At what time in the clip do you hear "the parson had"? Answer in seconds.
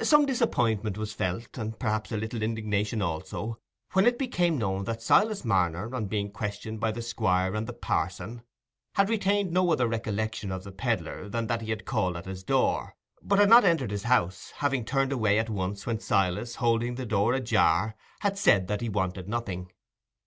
7.66-9.10